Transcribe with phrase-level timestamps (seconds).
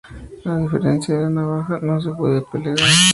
[0.45, 2.79] A diferencia de la navaja, no se puede plegar.